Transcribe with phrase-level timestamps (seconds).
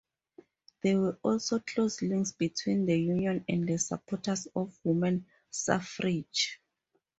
[0.81, 6.59] There were also close links between the Union and the supporters of women's suffrage.